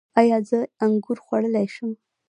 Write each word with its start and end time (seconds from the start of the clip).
ایا 0.19 0.37
زه 0.49 0.59
انګور 0.83 1.17
خوړلی 1.25 1.67
شم؟ 1.73 1.91